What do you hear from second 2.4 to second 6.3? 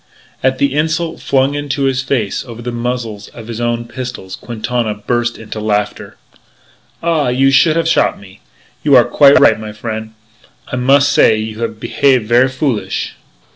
over the muzzles of his own pistols, Quintana burst into laughter.